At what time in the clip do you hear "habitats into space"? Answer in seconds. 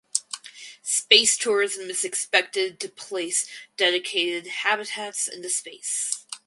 4.47-6.25